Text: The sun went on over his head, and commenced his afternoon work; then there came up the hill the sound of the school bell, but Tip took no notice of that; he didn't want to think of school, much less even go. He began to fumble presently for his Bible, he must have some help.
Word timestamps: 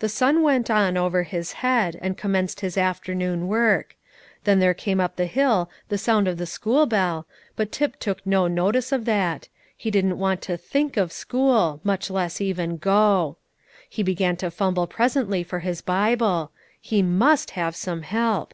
The 0.00 0.08
sun 0.08 0.42
went 0.42 0.72
on 0.72 0.96
over 0.96 1.22
his 1.22 1.52
head, 1.62 1.96
and 2.02 2.18
commenced 2.18 2.62
his 2.62 2.76
afternoon 2.76 3.46
work; 3.46 3.94
then 4.42 4.58
there 4.58 4.74
came 4.74 4.98
up 4.98 5.14
the 5.14 5.26
hill 5.26 5.70
the 5.88 5.96
sound 5.98 6.26
of 6.26 6.36
the 6.36 6.46
school 6.46 6.84
bell, 6.84 7.28
but 7.54 7.70
Tip 7.70 7.94
took 8.00 8.26
no 8.26 8.48
notice 8.48 8.90
of 8.90 9.04
that; 9.04 9.46
he 9.76 9.88
didn't 9.88 10.18
want 10.18 10.42
to 10.42 10.56
think 10.56 10.96
of 10.96 11.12
school, 11.12 11.78
much 11.84 12.10
less 12.10 12.40
even 12.40 12.76
go. 12.76 13.36
He 13.88 14.02
began 14.02 14.34
to 14.38 14.50
fumble 14.50 14.88
presently 14.88 15.44
for 15.44 15.60
his 15.60 15.80
Bible, 15.80 16.50
he 16.80 17.00
must 17.00 17.52
have 17.52 17.76
some 17.76 18.02
help. 18.02 18.52